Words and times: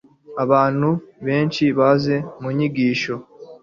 Abantu 0.43 0.89
benshi 1.25 1.63
baza 1.77 2.17
mu 2.41 2.49
nyigisho. 2.57 3.13